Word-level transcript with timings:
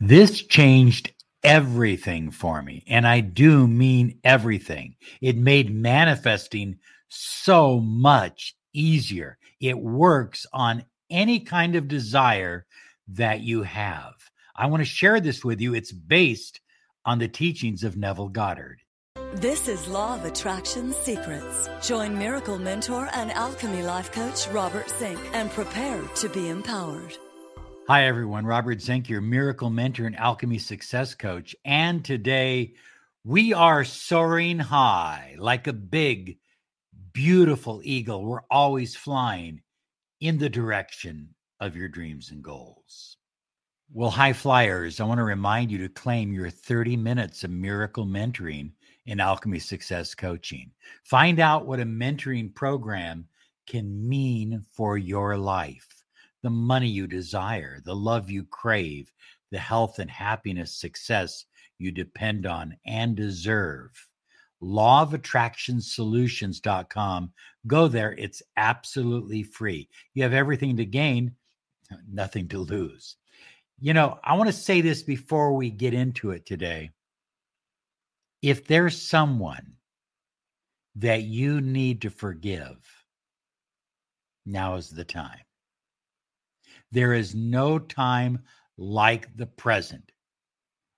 This 0.00 0.42
changed 0.42 1.12
everything 1.42 2.30
for 2.30 2.62
me. 2.62 2.84
And 2.86 3.06
I 3.06 3.20
do 3.20 3.66
mean 3.66 4.20
everything. 4.22 4.94
It 5.20 5.36
made 5.36 5.74
manifesting 5.74 6.78
so 7.08 7.80
much 7.80 8.54
easier. 8.72 9.38
It 9.60 9.78
works 9.78 10.46
on 10.52 10.84
any 11.10 11.40
kind 11.40 11.74
of 11.74 11.88
desire 11.88 12.66
that 13.08 13.40
you 13.40 13.62
have. 13.62 14.14
I 14.54 14.66
want 14.66 14.82
to 14.82 14.84
share 14.84 15.20
this 15.20 15.44
with 15.44 15.60
you. 15.60 15.74
It's 15.74 15.92
based 15.92 16.60
on 17.04 17.18
the 17.18 17.28
teachings 17.28 17.82
of 17.82 17.96
Neville 17.96 18.28
Goddard. 18.28 18.80
This 19.34 19.68
is 19.68 19.88
Law 19.88 20.14
of 20.14 20.24
Attraction 20.24 20.92
Secrets. 20.92 21.68
Join 21.82 22.16
Miracle 22.16 22.58
Mentor 22.58 23.08
and 23.14 23.32
Alchemy 23.32 23.82
Life 23.82 24.12
Coach 24.12 24.48
Robert 24.48 24.88
Zink 24.98 25.18
and 25.32 25.50
prepare 25.50 26.02
to 26.16 26.28
be 26.28 26.48
empowered. 26.48 27.16
Hi, 27.88 28.04
everyone. 28.04 28.44
Robert 28.44 28.82
Zink, 28.82 29.08
your 29.08 29.22
miracle 29.22 29.70
mentor 29.70 30.04
and 30.04 30.14
alchemy 30.14 30.58
success 30.58 31.14
coach. 31.14 31.56
And 31.64 32.04
today 32.04 32.74
we 33.24 33.54
are 33.54 33.82
soaring 33.82 34.58
high 34.58 35.36
like 35.38 35.66
a 35.66 35.72
big, 35.72 36.36
beautiful 37.14 37.80
eagle. 37.82 38.26
We're 38.26 38.42
always 38.50 38.94
flying 38.94 39.62
in 40.20 40.36
the 40.36 40.50
direction 40.50 41.30
of 41.60 41.76
your 41.76 41.88
dreams 41.88 42.30
and 42.30 42.44
goals. 42.44 43.16
Well, 43.90 44.10
high 44.10 44.34
flyers, 44.34 45.00
I 45.00 45.04
want 45.04 45.16
to 45.16 45.24
remind 45.24 45.70
you 45.70 45.78
to 45.78 45.88
claim 45.88 46.30
your 46.30 46.50
30 46.50 46.94
minutes 46.98 47.42
of 47.42 47.50
miracle 47.50 48.04
mentoring 48.04 48.72
in 49.06 49.18
alchemy 49.18 49.60
success 49.60 50.14
coaching. 50.14 50.72
Find 51.04 51.40
out 51.40 51.64
what 51.64 51.80
a 51.80 51.86
mentoring 51.86 52.54
program 52.54 53.28
can 53.66 54.06
mean 54.06 54.62
for 54.74 54.98
your 54.98 55.38
life 55.38 55.97
the 56.42 56.50
money 56.50 56.88
you 56.88 57.06
desire, 57.06 57.80
the 57.84 57.94
love 57.94 58.30
you 58.30 58.44
crave, 58.44 59.12
the 59.50 59.58
health 59.58 59.98
and 59.98 60.10
happiness, 60.10 60.74
success 60.76 61.44
you 61.78 61.90
depend 61.90 62.46
on 62.46 62.76
and 62.86 63.16
deserve. 63.16 63.90
Law 64.60 65.02
of 65.02 65.14
Attraction 65.14 65.80
Solutions.com. 65.80 67.32
Go 67.66 67.88
there. 67.88 68.12
It's 68.12 68.42
absolutely 68.56 69.42
free. 69.42 69.88
You 70.14 70.24
have 70.24 70.32
everything 70.32 70.76
to 70.76 70.84
gain, 70.84 71.34
nothing 72.10 72.48
to 72.48 72.58
lose. 72.58 73.16
You 73.80 73.94
know, 73.94 74.18
I 74.24 74.36
want 74.36 74.48
to 74.48 74.52
say 74.52 74.80
this 74.80 75.02
before 75.02 75.54
we 75.54 75.70
get 75.70 75.94
into 75.94 76.32
it 76.32 76.44
today. 76.46 76.90
If 78.42 78.66
there's 78.66 79.00
someone 79.00 79.74
that 80.96 81.22
you 81.22 81.60
need 81.60 82.02
to 82.02 82.10
forgive, 82.10 82.76
now 84.44 84.74
is 84.76 84.90
the 84.90 85.04
time. 85.04 85.38
There 86.90 87.12
is 87.12 87.34
no 87.34 87.78
time 87.78 88.44
like 88.76 89.36
the 89.36 89.46
present 89.46 90.12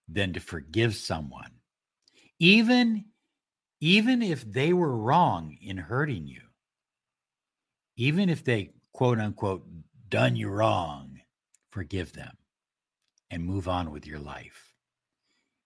than 0.09 0.33
to 0.33 0.41
forgive 0.41 0.95
someone, 0.95 1.51
even 2.39 3.05
even 3.81 4.23
if 4.23 4.43
they 4.45 4.73
were 4.73 4.95
wrong 4.97 5.57
in 5.63 5.79
hurting 5.79 6.27
you, 6.27 6.43
even 7.97 8.29
if 8.29 8.45
they 8.45 8.73
quote 8.93 9.19
unquote 9.19 9.67
done 10.09 10.37
you 10.37 10.49
wrong, 10.49 11.19
forgive 11.71 12.13
them 12.13 12.37
and 13.31 13.45
move 13.45 13.69
on 13.69 13.91
with 13.91 14.07
your 14.07 14.19
life. 14.19 14.75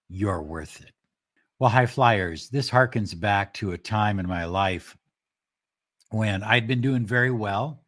You're 0.09 0.43
worth 0.43 0.81
it. 0.81 0.93
Well, 1.59 1.71
high 1.71 1.87
flyers, 1.87 2.49
this 2.51 2.71
harkens 2.71 3.19
back 3.19 3.55
to 3.55 3.73
a 3.73 3.79
time 3.79 4.19
in 4.19 4.29
my 4.29 4.45
life 4.45 4.97
when 6.11 6.43
I'd 6.43 6.67
been 6.67 6.81
doing 6.81 7.07
very 7.07 7.31
well 7.31 7.84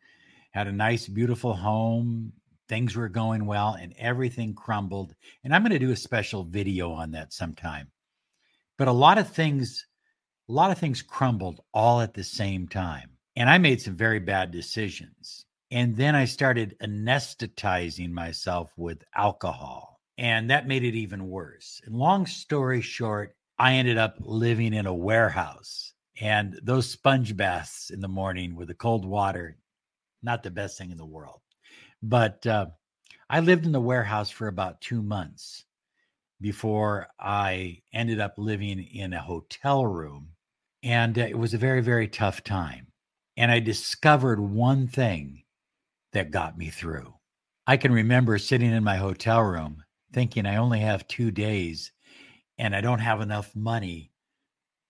had 0.57 0.69
a 0.69 0.73
nice, 0.73 1.07
beautiful 1.07 1.53
home. 1.53 2.33
Things 2.67 2.97
were 2.97 3.11
going 3.11 3.45
well 3.45 3.77
and 3.79 3.93
everything 3.99 4.55
crumbled. 4.55 5.15
And 5.45 5.55
I'm 5.55 5.61
going 5.61 5.73
to 5.73 5.79
do 5.79 5.93
a 5.93 5.97
special 5.97 6.45
video 6.45 6.93
on 6.93 7.11
that 7.11 7.35
sometime. 7.35 7.89
But 8.79 8.89
a 8.89 8.93
lot 8.93 9.19
of 9.19 9.29
things, 9.29 9.87
a 10.49 10.53
lot 10.53 10.71
of 10.71 10.79
things 10.79 11.03
crumbled 11.03 11.61
all 11.75 12.01
at 12.01 12.15
the 12.15 12.25
same 12.25 12.69
time. 12.69 13.11
And 13.37 13.51
I 13.51 13.59
made 13.59 13.83
some 13.83 13.97
very 13.97 14.19
bad 14.19 14.51
decisions. 14.51 15.45
And 15.71 15.95
then 15.95 16.15
I 16.15 16.25
started 16.25 16.75
anesthetizing 16.83 18.11
myself 18.11 18.73
with 18.79 19.05
alcohol. 19.15 20.01
And 20.17 20.49
that 20.49 20.67
made 20.67 20.85
it 20.85 20.95
even 20.95 21.29
worse. 21.29 21.83
And 21.85 21.95
long 21.95 22.25
story 22.25 22.81
short, 22.81 23.37
I 23.59 23.75
ended 23.75 23.99
up 23.99 24.17
living 24.21 24.73
in 24.73 24.87
a 24.87 24.95
warehouse. 24.95 25.93
And 26.19 26.59
those 26.63 26.89
sponge 26.89 27.37
baths 27.37 27.91
in 27.91 28.01
the 28.01 28.09
morning 28.09 28.57
with 28.57 28.69
the 28.69 28.75
cold 28.75 29.05
water 29.05 29.59
not 30.27 30.43
the 30.43 30.51
best 30.51 30.77
thing 30.77 30.91
in 30.91 30.99
the 30.99 31.07
world. 31.07 31.41
But 32.03 32.47
uh, 32.47 32.67
I 33.31 33.41
lived 33.41 33.65
in 33.65 33.73
the 33.73 33.81
warehouse 33.81 34.29
for 34.29 34.49
about 34.49 34.83
two 34.83 35.03
months 35.03 35.65
before 36.41 37.07
I 37.19 37.81
ended 37.95 38.21
up 38.21 38.35
living 38.37 38.85
in 38.93 39.15
a 39.15 39.23
hotel 39.23 39.87
room. 39.87 40.33
And 40.83 41.17
it 41.17 41.39
was 41.39 41.55
a 41.55 41.59
very, 41.59 41.81
very 41.81 42.09
tough 42.09 42.45
time. 42.45 42.89
And 43.39 43.51
I 43.51 43.61
discovered 43.61 44.41
one 44.41 44.87
thing 44.87 45.45
that 46.13 46.31
got 46.31 46.59
me 46.59 46.69
through. 46.69 47.15
I 47.67 47.77
can 47.77 47.93
remember 47.93 48.39
sitting 48.39 48.71
in 48.71 48.85
my 48.85 48.97
hotel 48.97 49.43
room 49.43 49.83
thinking 50.13 50.47
I 50.47 50.57
only 50.57 50.81
have 50.81 51.09
two 51.09 51.31
days 51.31 51.93
and 52.59 52.75
I 52.75 52.81
don't 52.81 53.01
have 53.01 53.21
enough 53.21 53.55
money 53.55 54.13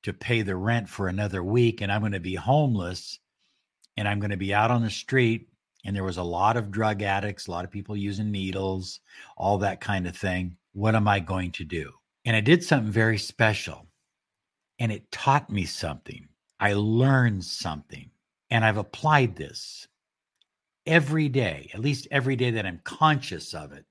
to 0.03 0.13
pay 0.13 0.43
the 0.43 0.57
rent 0.57 0.89
for 0.89 1.09
another 1.09 1.43
week 1.43 1.81
and 1.81 1.91
I'm 1.91 2.01
going 2.01 2.13
to 2.13 2.21
be 2.21 2.35
homeless 2.35 3.19
and 3.97 4.09
I'm 4.09 4.21
going 4.21 4.31
to 4.31 4.37
be 4.37 4.55
out 4.55 4.71
on 4.71 4.83
the 4.83 4.91
street. 4.91 5.49
And 5.85 5.95
there 5.95 6.05
was 6.05 6.17
a 6.17 6.23
lot 6.23 6.57
of 6.57 6.71
drug 6.71 7.03
addicts, 7.03 7.47
a 7.47 7.51
lot 7.51 7.65
of 7.65 7.71
people 7.71 7.97
using 7.97 8.31
needles, 8.31 9.01
all 9.37 9.59
that 9.59 9.81
kind 9.81 10.07
of 10.07 10.17
thing. 10.17 10.57
What 10.73 10.95
am 10.95 11.07
I 11.07 11.21
going 11.21 11.53
to 11.53 11.65
do? 11.65 11.93
And 12.25 12.35
I 12.35 12.41
did 12.41 12.65
something 12.65 12.91
very 12.91 13.19
special. 13.19 13.87
And 14.79 14.91
it 14.91 15.11
taught 15.13 15.49
me 15.49 15.65
something. 15.65 16.27
I 16.59 16.75
learned 16.75 17.45
something. 17.45 18.11
And 18.51 18.65
I've 18.65 18.77
applied 18.77 19.37
this 19.37 19.87
every 20.87 21.29
day, 21.29 21.71
at 21.73 21.81
least 21.81 22.09
every 22.11 22.37
day 22.37 22.51
that 22.53 22.67
I'm 22.67 22.81
conscious 22.85 23.55
of 23.55 23.73
it. 23.73 23.85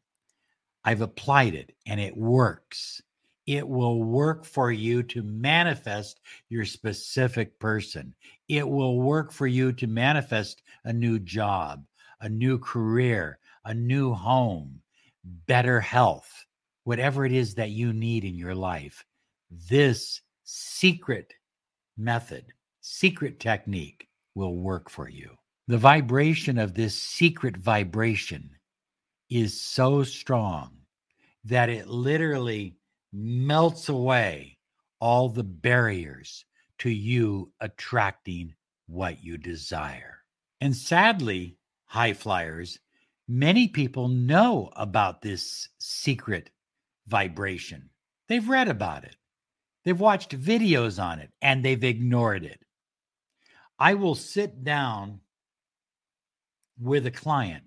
I've 0.83 1.01
applied 1.01 1.55
it 1.55 1.73
and 1.85 1.99
it 1.99 2.15
works 2.15 3.01
it 3.47 3.67
will 3.67 4.03
work 4.03 4.43
for 4.43 4.71
you 4.71 5.03
to 5.03 5.21
manifest 5.21 6.19
your 6.49 6.65
specific 6.65 7.59
person. 7.59 8.13
It 8.47 8.67
will 8.67 8.99
work 8.99 9.31
for 9.31 9.47
you 9.47 9.71
to 9.73 9.87
manifest 9.87 10.63
a 10.83 10.93
new 10.93 11.19
job, 11.19 11.85
a 12.21 12.29
new 12.29 12.57
career, 12.57 13.39
a 13.65 13.73
new 13.73 14.13
home, 14.13 14.81
better 15.23 15.79
health, 15.79 16.45
whatever 16.83 17.25
it 17.25 17.31
is 17.31 17.55
that 17.55 17.71
you 17.71 17.93
need 17.93 18.23
in 18.23 18.35
your 18.35 18.55
life. 18.55 19.05
This 19.69 20.21
secret 20.43 21.33
method, 21.97 22.45
secret 22.81 23.39
technique 23.39 24.07
will 24.33 24.55
work 24.55 24.89
for 24.89 25.07
you. 25.07 25.31
The 25.67 25.77
vibration 25.77 26.57
of 26.57 26.73
this 26.73 26.95
secret 26.95 27.57
vibration 27.57 28.51
is 29.29 29.59
so 29.59 30.03
strong 30.03 30.71
that 31.43 31.69
it 31.69 31.87
literally 31.87 32.75
melts 33.15 33.89
away 33.89 34.57
all 34.99 35.29
the 35.29 35.43
barriers 35.43 36.45
to 36.79 36.89
you 36.89 37.51
attracting 37.61 38.53
what 38.87 39.23
you 39.23 39.37
desire. 39.37 40.17
And 40.61 40.75
sadly, 40.75 41.57
high 41.85 42.13
flyers, 42.13 42.79
many 43.27 43.67
people 43.67 44.07
know 44.07 44.69
about 44.75 45.21
this 45.21 45.69
secret 45.79 46.49
vibration. 47.07 47.89
They've 48.27 48.47
read 48.47 48.67
about 48.67 49.03
it, 49.03 49.15
they've 49.83 49.99
watched 49.99 50.39
videos 50.39 51.01
on 51.01 51.19
it, 51.19 51.31
and 51.41 51.63
they've 51.63 51.83
ignored 51.83 52.43
it. 52.43 52.59
I 53.79 53.93
will 53.93 54.15
sit 54.15 54.63
down 54.63 55.19
with 56.79 57.05
a 57.05 57.11
client 57.11 57.63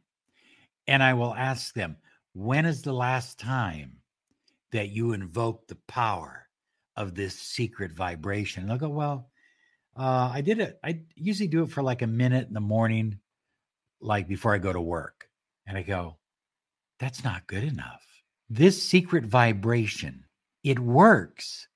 and 0.86 1.02
I 1.02 1.14
will 1.14 1.34
ask 1.34 1.74
them, 1.74 1.96
when 2.34 2.66
is 2.66 2.82
the 2.82 2.92
last 2.92 3.38
time 3.38 3.98
that 4.72 4.90
you 4.90 5.12
invoke 5.12 5.66
the 5.66 5.78
power 5.86 6.46
of 6.96 7.14
this 7.14 7.38
secret 7.38 7.92
vibration. 7.92 8.62
And 8.62 8.70
they'll 8.70 8.78
go, 8.78 8.88
Well, 8.88 9.30
uh, 9.96 10.30
I 10.32 10.40
did 10.40 10.58
it. 10.58 10.78
I 10.84 11.00
usually 11.14 11.48
do 11.48 11.62
it 11.62 11.70
for 11.70 11.82
like 11.82 12.02
a 12.02 12.06
minute 12.06 12.48
in 12.48 12.54
the 12.54 12.60
morning, 12.60 13.18
like 14.00 14.28
before 14.28 14.54
I 14.54 14.58
go 14.58 14.72
to 14.72 14.80
work. 14.80 15.28
And 15.66 15.76
I 15.76 15.82
go, 15.82 16.18
That's 16.98 17.24
not 17.24 17.46
good 17.46 17.64
enough. 17.64 18.02
This 18.50 18.82
secret 18.82 19.24
vibration, 19.24 20.24
it 20.64 20.78
works 20.78 21.68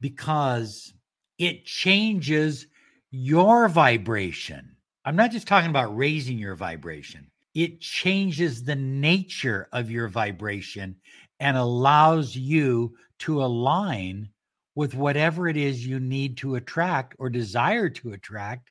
because 0.00 0.92
it 1.38 1.64
changes 1.64 2.66
your 3.10 3.68
vibration. 3.68 4.76
I'm 5.04 5.16
not 5.16 5.32
just 5.32 5.46
talking 5.46 5.70
about 5.70 5.96
raising 5.96 6.38
your 6.38 6.54
vibration, 6.54 7.30
it 7.54 7.80
changes 7.80 8.62
the 8.62 8.76
nature 8.76 9.68
of 9.72 9.90
your 9.90 10.08
vibration 10.08 10.96
and 11.40 11.56
allows 11.56 12.36
you 12.36 12.94
to 13.20 13.42
align 13.42 14.28
with 14.74 14.94
whatever 14.94 15.48
it 15.48 15.56
is 15.56 15.86
you 15.86 15.98
need 15.98 16.36
to 16.36 16.54
attract 16.54 17.16
or 17.18 17.28
desire 17.28 17.88
to 17.88 18.12
attract 18.12 18.70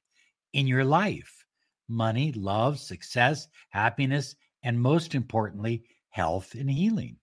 in 0.53 0.67
your 0.67 0.85
life 0.85 1.45
money, 1.89 2.31
love, 2.33 2.79
success, 2.79 3.47
happiness, 3.69 4.35
and 4.61 4.79
most 4.79 5.15
importantly, 5.15 5.83
health 6.09 6.53
and 6.53 6.69
healing. 6.69 7.17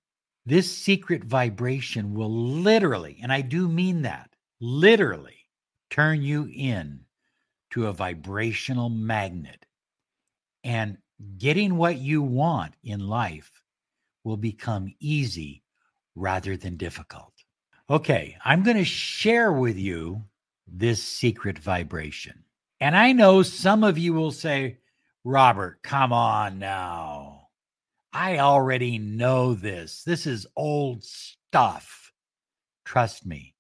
This 0.45 0.71
secret 0.71 1.25
vibration 1.25 2.15
will 2.15 2.33
literally, 2.33 3.19
and 3.23 3.33
I 3.33 3.41
do 3.43 3.69
mean 3.69 4.03
that, 4.03 4.31
literally 4.61 5.47
turn 5.91 6.23
you 6.23 6.51
in 6.53 7.01
to 7.71 7.87
a 7.87 7.93
vibrational 7.93 8.89
magnet. 8.89 9.67
And 10.65 10.99
getting 11.39 11.77
what 11.77 11.99
you 11.99 12.23
want 12.23 12.75
in 12.83 13.07
life 13.07 13.63
will 14.27 14.37
become 14.37 14.93
easy 14.99 15.63
rather 16.17 16.57
than 16.57 16.77
difficult. 16.77 17.33
Okay, 17.89 18.37
I'm 18.45 18.65
going 18.65 18.77
to 18.77 18.85
share 18.85 19.53
with 19.53 19.79
you 19.79 20.25
this 20.67 21.01
secret 21.01 21.57
vibration. 21.61 22.43
And 22.81 22.97
I 22.97 23.13
know 23.13 23.43
some 23.43 23.85
of 23.85 23.97
you 23.97 24.13
will 24.13 24.33
say, 24.33 24.79
Robert, 25.23 25.81
come 25.83 26.13
on 26.13 26.59
now. 26.59 27.49
I 28.13 28.39
already 28.39 28.99
know 28.99 29.55
this. 29.55 30.03
This 30.03 30.27
is 30.27 30.47
old 30.57 31.05
stuff. 31.05 32.13
Trust 32.85 33.25
me, 33.25 33.55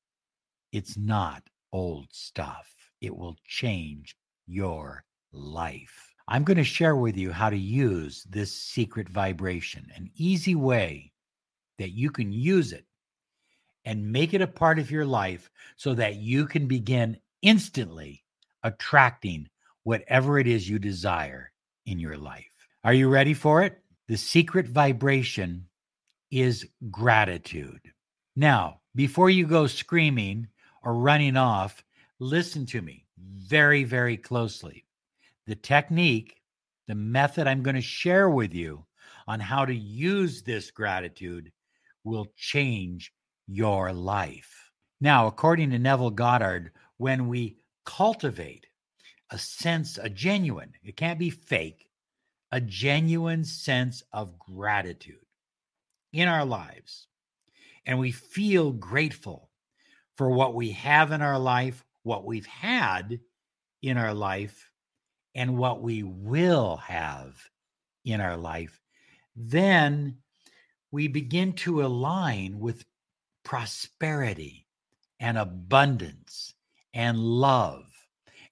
it's 0.72 0.96
not 0.96 1.44
old 1.72 2.08
stuff. 2.10 2.66
It 3.00 3.16
will 3.16 3.36
change 3.46 4.16
your 4.48 5.04
life. 5.32 6.05
I'm 6.28 6.42
going 6.42 6.56
to 6.56 6.64
share 6.64 6.96
with 6.96 7.16
you 7.16 7.30
how 7.30 7.50
to 7.50 7.56
use 7.56 8.24
this 8.28 8.52
secret 8.52 9.08
vibration, 9.08 9.86
an 9.94 10.10
easy 10.16 10.56
way 10.56 11.12
that 11.78 11.90
you 11.90 12.10
can 12.10 12.32
use 12.32 12.72
it 12.72 12.84
and 13.84 14.10
make 14.10 14.34
it 14.34 14.40
a 14.40 14.46
part 14.46 14.80
of 14.80 14.90
your 14.90 15.04
life 15.04 15.50
so 15.76 15.94
that 15.94 16.16
you 16.16 16.46
can 16.46 16.66
begin 16.66 17.16
instantly 17.42 18.24
attracting 18.64 19.48
whatever 19.84 20.40
it 20.40 20.48
is 20.48 20.68
you 20.68 20.80
desire 20.80 21.52
in 21.86 22.00
your 22.00 22.16
life. 22.16 22.50
Are 22.82 22.94
you 22.94 23.08
ready 23.08 23.34
for 23.34 23.62
it? 23.62 23.80
The 24.08 24.16
secret 24.16 24.66
vibration 24.66 25.66
is 26.32 26.66
gratitude. 26.90 27.80
Now, 28.34 28.80
before 28.96 29.30
you 29.30 29.46
go 29.46 29.68
screaming 29.68 30.48
or 30.82 30.94
running 30.94 31.36
off, 31.36 31.84
listen 32.18 32.66
to 32.66 32.82
me 32.82 33.04
very, 33.18 33.84
very 33.84 34.16
closely. 34.16 34.85
The 35.46 35.54
technique, 35.54 36.40
the 36.88 36.94
method 36.94 37.46
I'm 37.46 37.62
going 37.62 37.76
to 37.76 37.82
share 37.82 38.28
with 38.28 38.54
you 38.54 38.84
on 39.28 39.40
how 39.40 39.64
to 39.64 39.74
use 39.74 40.42
this 40.42 40.70
gratitude 40.70 41.52
will 42.04 42.26
change 42.36 43.12
your 43.46 43.92
life. 43.92 44.70
Now, 45.00 45.26
according 45.26 45.70
to 45.70 45.78
Neville 45.78 46.10
Goddard, 46.10 46.72
when 46.96 47.28
we 47.28 47.58
cultivate 47.84 48.66
a 49.30 49.38
sense, 49.38 49.98
a 49.98 50.08
genuine, 50.08 50.72
it 50.82 50.96
can't 50.96 51.18
be 51.18 51.30
fake, 51.30 51.88
a 52.52 52.60
genuine 52.60 53.44
sense 53.44 54.02
of 54.12 54.38
gratitude 54.38 55.24
in 56.12 56.28
our 56.28 56.44
lives, 56.44 57.08
and 57.84 57.98
we 57.98 58.10
feel 58.10 58.72
grateful 58.72 59.50
for 60.16 60.30
what 60.30 60.54
we 60.54 60.70
have 60.70 61.12
in 61.12 61.22
our 61.22 61.38
life, 61.38 61.84
what 62.02 62.24
we've 62.24 62.46
had 62.46 63.20
in 63.82 63.98
our 63.98 64.14
life, 64.14 64.70
and 65.36 65.58
what 65.58 65.82
we 65.82 66.02
will 66.02 66.76
have 66.78 67.36
in 68.06 68.22
our 68.22 68.38
life, 68.38 68.80
then 69.36 70.16
we 70.90 71.08
begin 71.08 71.52
to 71.52 71.84
align 71.84 72.58
with 72.58 72.86
prosperity 73.44 74.66
and 75.20 75.36
abundance 75.36 76.54
and 76.94 77.18
love 77.18 77.84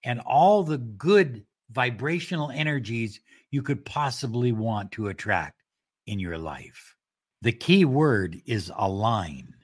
and 0.04 0.20
all 0.20 0.62
the 0.62 0.76
good 0.76 1.42
vibrational 1.70 2.50
energies 2.50 3.18
you 3.50 3.62
could 3.62 3.82
possibly 3.86 4.52
want 4.52 4.92
to 4.92 5.08
attract 5.08 5.62
in 6.06 6.18
your 6.18 6.36
life. 6.36 6.94
The 7.40 7.52
key 7.52 7.86
word 7.86 8.42
is 8.44 8.70
align. 8.76 9.54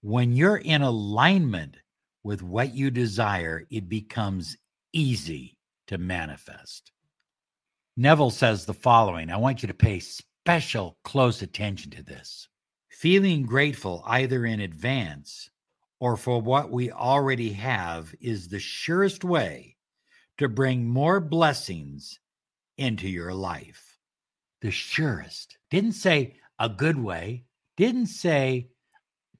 When 0.00 0.32
you're 0.32 0.56
in 0.56 0.80
alignment 0.80 1.76
with 2.22 2.42
what 2.42 2.74
you 2.74 2.90
desire, 2.90 3.66
it 3.70 3.90
becomes 3.90 4.56
easy 4.94 5.57
to 5.88 5.98
manifest. 5.98 6.92
Neville 7.96 8.30
says 8.30 8.64
the 8.64 8.74
following 8.74 9.30
I 9.30 9.36
want 9.36 9.62
you 9.62 9.66
to 9.66 9.74
pay 9.74 9.98
special 9.98 10.96
close 11.02 11.42
attention 11.42 11.90
to 11.90 12.02
this. 12.02 12.48
Feeling 12.88 13.42
grateful 13.42 14.02
either 14.06 14.46
in 14.46 14.60
advance 14.60 15.50
or 16.00 16.16
for 16.16 16.40
what 16.40 16.70
we 16.70 16.90
already 16.90 17.52
have 17.52 18.14
is 18.20 18.48
the 18.48 18.60
surest 18.60 19.24
way 19.24 19.76
to 20.38 20.48
bring 20.48 20.88
more 20.88 21.20
blessings 21.20 22.20
into 22.76 23.08
your 23.08 23.34
life. 23.34 23.98
The 24.60 24.70
surest. 24.70 25.58
Didn't 25.70 25.92
say 25.92 26.36
a 26.58 26.68
good 26.68 26.98
way, 26.98 27.44
didn't 27.76 28.06
say 28.06 28.70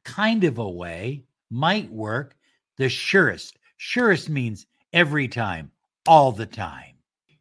kind 0.04 0.44
of 0.44 0.58
a 0.58 0.68
way, 0.68 1.24
might 1.50 1.90
work. 1.90 2.36
The 2.76 2.88
surest. 2.88 3.58
Surest 3.76 4.28
means 4.28 4.66
every 4.92 5.28
time, 5.28 5.70
all 6.08 6.32
the 6.32 6.46
time. 6.46 6.94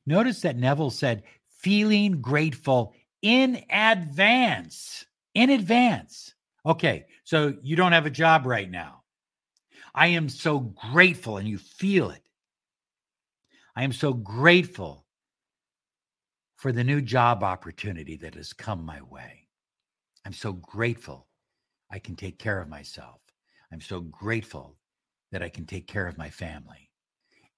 Notice 0.05 0.41
that 0.41 0.57
Neville 0.57 0.89
said, 0.89 1.23
feeling 1.47 2.21
grateful 2.21 2.93
in 3.21 3.63
advance. 3.71 5.05
In 5.33 5.51
advance. 5.51 6.35
Okay, 6.65 7.05
so 7.23 7.55
you 7.63 7.77
don't 7.77 7.93
have 7.93 8.05
a 8.05 8.11
job 8.11 8.45
right 8.45 8.69
now. 8.69 9.03
I 9.95 10.07
am 10.07 10.27
so 10.27 10.59
grateful, 10.59 11.37
and 11.37 11.47
you 11.47 11.57
feel 11.57 12.09
it. 12.09 12.21
I 13.75 13.83
am 13.83 13.93
so 13.93 14.11
grateful 14.13 15.05
for 16.57 16.73
the 16.73 16.83
new 16.83 17.01
job 17.01 17.41
opportunity 17.43 18.17
that 18.17 18.35
has 18.35 18.51
come 18.51 18.85
my 18.85 19.01
way. 19.01 19.47
I'm 20.25 20.33
so 20.33 20.51
grateful 20.51 21.27
I 21.89 21.99
can 21.99 22.17
take 22.17 22.37
care 22.37 22.59
of 22.59 22.67
myself. 22.67 23.21
I'm 23.71 23.81
so 23.81 24.01
grateful 24.01 24.75
that 25.31 25.41
I 25.41 25.47
can 25.47 25.65
take 25.65 25.87
care 25.87 26.07
of 26.07 26.17
my 26.17 26.29
family 26.29 26.87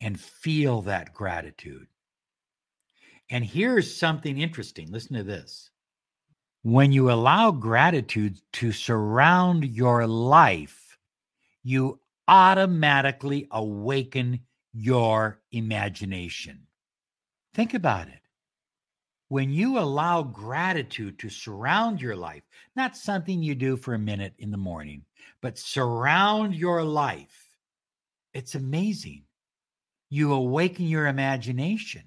and 0.02 0.20
feel 0.20 0.82
that 0.84 1.14
gratitude. 1.14 1.88
And 3.30 3.46
here's 3.46 3.96
something 3.96 4.40
interesting. 4.40 4.92
Listen 4.92 5.16
to 5.16 5.24
this. 5.24 5.70
When 6.64 6.92
you 6.92 7.12
allow 7.12 7.52
gratitude 7.52 8.38
to 8.54 8.72
surround 8.72 9.66
your 9.66 10.08
life, 10.08 10.98
you 11.64 12.00
automatically 12.28 13.48
awaken 13.52 14.42
your 14.74 15.42
imagination. 15.52 16.68
Think 17.54 17.74
about 17.74 18.08
it. 18.08 18.20
When 19.30 19.52
you 19.52 19.78
allow 19.78 20.24
gratitude 20.24 21.20
to 21.20 21.30
surround 21.30 22.02
your 22.02 22.16
life, 22.16 22.44
not 22.76 22.98
something 22.98 23.44
you 23.44 23.54
do 23.54 23.78
for 23.78 23.94
a 23.94 24.00
minute 24.00 24.34
in 24.40 24.50
the 24.50 24.58
morning, 24.58 25.04
but 25.42 25.58
surround 25.58 26.56
your 26.56 26.84
life, 26.84 27.56
it's 28.34 28.56
amazing. 28.56 29.24
You 30.10 30.34
awaken 30.34 30.88
your 30.88 31.08
imagination, 31.08 32.04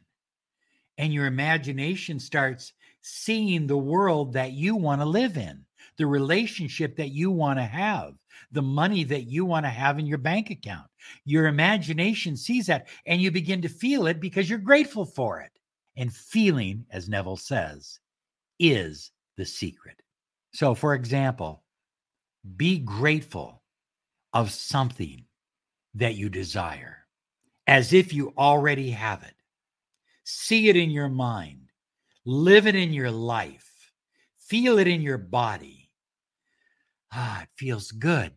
and 0.99 1.13
your 1.13 1.27
imagination 1.27 2.19
starts 2.19 2.73
seeing 3.03 3.67
the 3.67 3.77
world 3.77 4.33
that 4.33 4.53
you 4.53 4.77
want 4.77 5.01
to 5.01 5.05
live 5.05 5.37
in, 5.37 5.65
the 5.99 6.07
relationship 6.07 6.97
that 6.97 7.11
you 7.11 7.31
want 7.31 7.59
to 7.59 7.65
have, 7.65 8.15
the 8.51 8.63
money 8.63 9.05
that 9.05 9.25
you 9.25 9.45
want 9.45 9.67
to 9.67 9.71
have 9.71 9.99
in 9.99 10.07
your 10.07 10.19
bank 10.19 10.51
account. 10.51 10.87
Your 11.25 11.47
imagination 11.47 12.37
sees 12.37 12.67
that 12.67 12.89
and 13.07 13.21
you 13.21 13.31
begin 13.31 13.63
to 13.63 13.69
feel 13.69 14.07
it 14.07 14.21
because 14.21 14.49
you're 14.49 14.59
grateful 14.59 15.05
for 15.05 15.41
it. 15.41 15.51
And 15.97 16.13
feeling, 16.13 16.87
as 16.91 17.09
Neville 17.09 17.37
says, 17.37 18.01
is 18.59 19.11
the 19.37 19.45
secret. 19.45 20.01
So, 20.55 20.75
for 20.75 20.95
example, 20.95 21.63
be 22.57 22.79
grateful 22.79 23.63
of 24.33 24.51
something 24.51 25.25
that 25.95 26.15
you 26.15 26.29
desire 26.29 27.02
as 27.67 27.93
if 27.93 28.13
you 28.13 28.33
already 28.37 28.91
have 28.91 29.23
it. 29.23 29.35
See 30.25 30.69
it 30.69 30.77
in 30.77 30.91
your 30.91 31.09
mind, 31.09 31.71
live 32.25 32.67
it 32.67 32.75
in 32.75 32.93
your 32.93 33.11
life, 33.11 33.71
feel 34.39 34.79
it 34.79 34.87
in 34.87 35.03
your 35.03 35.19
body. 35.19 35.91
Ah, 37.13 37.43
it 37.43 37.49
feels 37.57 37.91
good. 37.91 38.33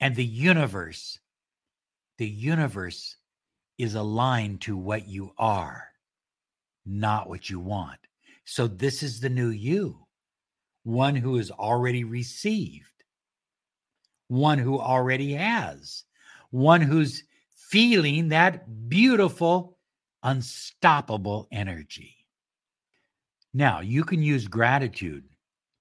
And 0.00 0.14
the 0.14 0.24
universe, 0.24 1.18
the 2.18 2.28
universe 2.28 3.16
is 3.78 3.94
aligned 3.94 4.60
to 4.62 4.76
what 4.76 5.08
you 5.08 5.32
are 5.38 5.88
not 6.86 7.28
what 7.28 7.48
you 7.48 7.60
want. 7.60 7.98
So, 8.44 8.66
this 8.66 9.02
is 9.02 9.20
the 9.20 9.28
new 9.28 9.48
you 9.48 10.00
one 10.84 11.16
who 11.16 11.36
has 11.36 11.50
already 11.50 12.04
received, 12.04 13.04
one 14.28 14.58
who 14.58 14.78
already 14.78 15.32
has, 15.32 16.04
one 16.50 16.82
who's 16.82 17.24
feeling 17.74 18.28
that 18.28 18.88
beautiful, 18.88 19.76
unstoppable 20.22 21.48
energy. 21.50 22.14
Now, 23.52 23.80
you 23.80 24.04
can 24.04 24.22
use 24.22 24.46
gratitude 24.46 25.24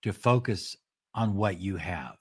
to 0.01 0.11
focus 0.11 0.75
on 1.13 1.35
what 1.35 1.59
you 1.59 1.77
have. 1.77 2.17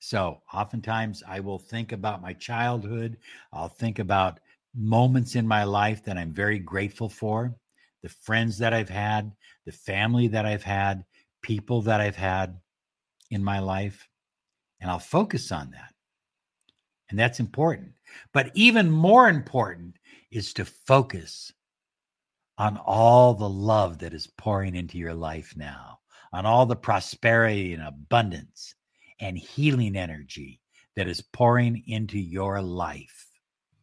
So, 0.00 0.42
oftentimes 0.52 1.22
I 1.26 1.40
will 1.40 1.58
think 1.58 1.92
about 1.92 2.20
my 2.20 2.34
childhood. 2.34 3.16
I'll 3.54 3.70
think 3.70 3.98
about 3.98 4.40
moments 4.76 5.34
in 5.34 5.48
my 5.48 5.64
life 5.64 6.04
that 6.04 6.18
I'm 6.18 6.34
very 6.34 6.58
grateful 6.58 7.08
for, 7.08 7.56
the 8.02 8.10
friends 8.10 8.58
that 8.58 8.74
I've 8.74 8.90
had, 8.90 9.32
the 9.64 9.72
family 9.72 10.28
that 10.28 10.44
I've 10.44 10.62
had, 10.62 11.06
people 11.40 11.80
that 11.82 12.02
I've 12.02 12.16
had. 12.16 12.60
in 13.30 13.42
my 13.42 13.60
life? 13.60 14.10
And 14.82 14.90
I'll 14.90 14.98
focus 14.98 15.50
on 15.52 15.70
that. 15.70 15.91
And 17.12 17.18
that's 17.18 17.40
important. 17.40 17.92
But 18.32 18.52
even 18.54 18.90
more 18.90 19.28
important 19.28 19.96
is 20.30 20.54
to 20.54 20.64
focus 20.64 21.52
on 22.56 22.78
all 22.78 23.34
the 23.34 23.48
love 23.48 23.98
that 23.98 24.14
is 24.14 24.26
pouring 24.38 24.74
into 24.74 24.96
your 24.96 25.12
life 25.12 25.52
now, 25.54 25.98
on 26.32 26.46
all 26.46 26.64
the 26.64 26.74
prosperity 26.74 27.74
and 27.74 27.82
abundance 27.82 28.74
and 29.20 29.36
healing 29.36 29.94
energy 29.94 30.62
that 30.96 31.06
is 31.06 31.20
pouring 31.20 31.82
into 31.86 32.18
your 32.18 32.62
life. 32.62 33.26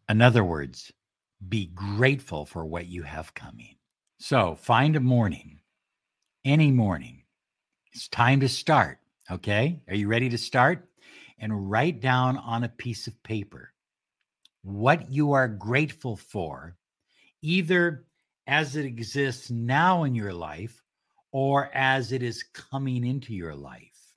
In 0.09 0.23
other 0.23 0.43
words, 0.43 0.91
be 1.49 1.67
grateful 1.67 2.47
for 2.47 2.65
what 2.65 2.87
you 2.87 3.03
have 3.03 3.35
coming. 3.35 3.75
So 4.17 4.55
find 4.55 4.95
a 4.95 4.99
morning, 4.99 5.59
any 6.43 6.71
morning. 6.71 7.25
It's 7.93 8.07
time 8.07 8.39
to 8.39 8.49
start. 8.49 8.97
Okay. 9.29 9.81
Are 9.87 9.95
you 9.95 10.07
ready 10.07 10.29
to 10.29 10.37
start? 10.39 10.88
And 11.39 11.71
write 11.71 12.01
down 12.01 12.37
on 12.37 12.63
a 12.63 12.69
piece 12.69 13.07
of 13.07 13.23
paper 13.23 13.73
what 14.61 15.11
you 15.11 15.31
are 15.31 15.47
grateful 15.47 16.17
for, 16.17 16.75
either 17.41 18.05
as 18.45 18.75
it 18.75 18.85
exists 18.85 19.49
now 19.49 20.03
in 20.03 20.15
your 20.15 20.33
life 20.33 20.81
or 21.31 21.69
as 21.73 22.11
it 22.11 22.23
is 22.23 22.43
coming 22.43 23.05
into 23.05 23.33
your 23.33 23.55
life. 23.55 24.13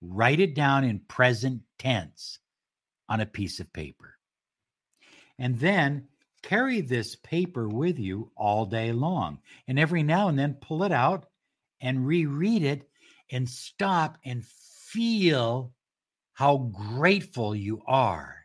Write 0.00 0.40
it 0.40 0.54
down 0.54 0.84
in 0.84 1.00
present 1.00 1.62
tense 1.78 2.38
on 3.08 3.20
a 3.20 3.26
piece 3.26 3.60
of 3.60 3.72
paper. 3.72 4.16
And 5.38 5.58
then 5.58 6.08
carry 6.42 6.80
this 6.80 7.16
paper 7.16 7.68
with 7.68 7.98
you 7.98 8.30
all 8.36 8.66
day 8.66 8.92
long. 8.92 9.38
And 9.68 9.78
every 9.78 10.02
now 10.02 10.28
and 10.28 10.38
then 10.38 10.54
pull 10.54 10.82
it 10.82 10.92
out 10.92 11.26
and 11.80 12.06
reread 12.06 12.62
it 12.62 12.88
and 13.30 13.48
stop 13.48 14.18
and 14.24 14.44
feel 14.44 15.72
how 16.34 16.56
grateful 16.56 17.54
you 17.54 17.82
are 17.86 18.42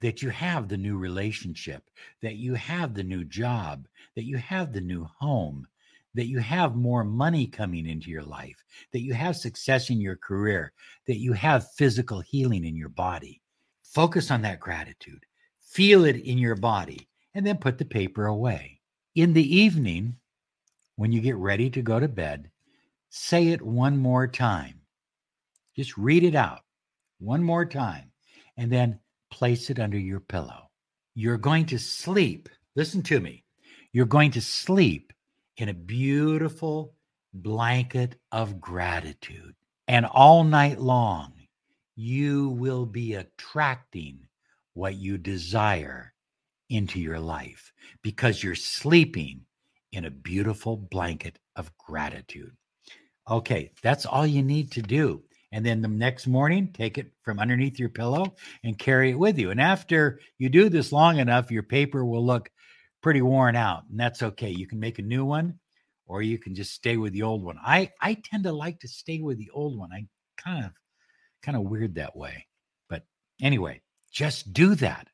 that 0.00 0.22
you 0.22 0.30
have 0.30 0.68
the 0.68 0.76
new 0.76 0.98
relationship, 0.98 1.82
that 2.22 2.36
you 2.36 2.54
have 2.54 2.94
the 2.94 3.02
new 3.02 3.24
job, 3.24 3.86
that 4.14 4.24
you 4.24 4.36
have 4.36 4.72
the 4.72 4.80
new 4.80 5.06
home, 5.18 5.66
that 6.14 6.26
you 6.26 6.38
have 6.38 6.76
more 6.76 7.04
money 7.04 7.46
coming 7.46 7.86
into 7.86 8.10
your 8.10 8.22
life, 8.22 8.62
that 8.92 9.00
you 9.02 9.14
have 9.14 9.36
success 9.36 9.90
in 9.90 10.00
your 10.00 10.16
career, 10.16 10.72
that 11.06 11.18
you 11.18 11.32
have 11.32 11.72
physical 11.72 12.20
healing 12.20 12.64
in 12.64 12.76
your 12.76 12.88
body. 12.88 13.40
Focus 13.82 14.30
on 14.30 14.42
that 14.42 14.60
gratitude, 14.60 15.24
feel 15.60 16.04
it 16.04 16.16
in 16.16 16.38
your 16.38 16.56
body, 16.56 17.08
and 17.34 17.46
then 17.46 17.56
put 17.56 17.78
the 17.78 17.84
paper 17.84 18.26
away. 18.26 18.80
In 19.14 19.32
the 19.32 19.56
evening, 19.56 20.16
when 20.96 21.12
you 21.12 21.20
get 21.20 21.36
ready 21.36 21.70
to 21.70 21.82
go 21.82 21.98
to 21.98 22.08
bed, 22.08 22.50
say 23.10 23.48
it 23.48 23.62
one 23.62 23.96
more 23.96 24.26
time. 24.26 24.80
Just 25.74 25.96
read 25.96 26.24
it 26.24 26.34
out 26.34 26.60
one 27.26 27.42
more 27.42 27.66
time, 27.66 28.10
and 28.56 28.70
then 28.70 29.00
place 29.30 29.68
it 29.68 29.80
under 29.80 29.98
your 29.98 30.20
pillow. 30.20 30.70
You're 31.14 31.38
going 31.38 31.66
to 31.66 31.78
sleep. 31.78 32.48
Listen 32.76 33.02
to 33.02 33.20
me. 33.20 33.44
You're 33.92 34.06
going 34.06 34.30
to 34.32 34.40
sleep 34.40 35.12
in 35.56 35.68
a 35.68 35.74
beautiful 35.74 36.94
blanket 37.34 38.16
of 38.30 38.60
gratitude. 38.60 39.54
And 39.88 40.06
all 40.06 40.44
night 40.44 40.80
long, 40.80 41.32
you 41.96 42.50
will 42.50 42.86
be 42.86 43.14
attracting 43.14 44.20
what 44.74 44.94
you 44.94 45.18
desire 45.18 46.12
into 46.68 47.00
your 47.00 47.18
life 47.18 47.72
because 48.02 48.42
you're 48.42 48.54
sleeping 48.54 49.40
in 49.92 50.04
a 50.04 50.10
beautiful 50.10 50.76
blanket 50.76 51.38
of 51.56 51.76
gratitude. 51.78 52.52
Okay, 53.28 53.72
that's 53.82 54.06
all 54.06 54.26
you 54.26 54.42
need 54.42 54.70
to 54.72 54.82
do. 54.82 55.22
And 55.52 55.64
then 55.64 55.80
the 55.80 55.88
next 55.88 56.26
morning, 56.26 56.72
take 56.72 56.98
it 56.98 57.12
from 57.22 57.38
underneath 57.38 57.78
your 57.78 57.88
pillow 57.88 58.34
and 58.64 58.78
carry 58.78 59.10
it 59.10 59.18
with 59.18 59.38
you. 59.38 59.50
And 59.50 59.60
after 59.60 60.20
you 60.38 60.48
do 60.48 60.68
this 60.68 60.92
long 60.92 61.18
enough, 61.18 61.50
your 61.50 61.62
paper 61.62 62.04
will 62.04 62.24
look 62.24 62.50
pretty 63.02 63.22
worn 63.22 63.54
out. 63.54 63.84
And 63.88 63.98
that's 63.98 64.22
okay. 64.22 64.50
You 64.50 64.66
can 64.66 64.80
make 64.80 64.98
a 64.98 65.02
new 65.02 65.24
one 65.24 65.58
or 66.06 66.22
you 66.22 66.38
can 66.38 66.54
just 66.54 66.72
stay 66.72 66.96
with 66.96 67.12
the 67.12 67.22
old 67.22 67.42
one. 67.44 67.58
I, 67.64 67.92
I 68.00 68.14
tend 68.14 68.44
to 68.44 68.52
like 68.52 68.80
to 68.80 68.88
stay 68.88 69.20
with 69.20 69.38
the 69.38 69.50
old 69.52 69.78
one. 69.78 69.92
I 69.92 70.06
kind 70.36 70.64
of 70.64 70.72
kind 71.42 71.56
of 71.56 71.64
weird 71.64 71.94
that 71.94 72.16
way. 72.16 72.46
But 72.88 73.04
anyway, 73.40 73.82
just 74.10 74.52
do 74.52 74.74
that 74.76 75.08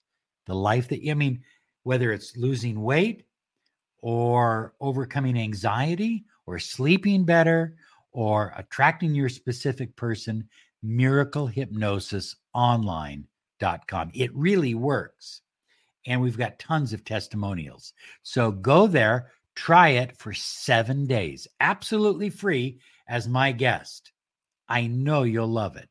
The 0.46 0.54
life 0.54 0.88
that 0.88 1.02
you 1.02 1.12
i 1.12 1.14
mean 1.14 1.42
whether 1.84 2.12
it's 2.12 2.36
losing 2.36 2.80
weight 2.80 3.24
or 4.00 4.74
overcoming 4.80 5.38
anxiety 5.38 6.24
or 6.46 6.58
sleeping 6.58 7.24
better 7.24 7.76
or 8.12 8.52
attracting 8.56 9.14
your 9.14 9.28
specific 9.28 9.94
person 9.96 10.48
miracle 10.82 11.46
hypnosis 11.46 12.36
online 12.54 13.26
it 14.14 14.34
really 14.34 14.74
works. 14.74 15.42
And 16.06 16.20
we've 16.20 16.38
got 16.38 16.58
tons 16.58 16.92
of 16.92 17.04
testimonials. 17.04 17.92
So 18.22 18.50
go 18.50 18.86
there, 18.86 19.30
try 19.54 19.90
it 19.90 20.16
for 20.16 20.32
seven 20.32 21.06
days, 21.06 21.46
absolutely 21.60 22.30
free 22.30 22.80
as 23.08 23.28
my 23.28 23.52
guest. 23.52 24.10
I 24.68 24.88
know 24.88 25.22
you'll 25.22 25.46
love 25.48 25.76
it. 25.76 25.88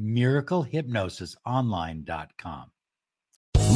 MiracleHypnosisOnline.com. 0.00 2.70